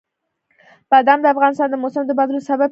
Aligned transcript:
بادام 0.91 1.19
د 1.21 1.25
افغانستان 1.33 1.67
د 1.71 1.75
موسم 1.83 2.03
د 2.07 2.11
بدلون 2.19 2.43
سبب 2.49 2.61
کېږي. 2.67 2.69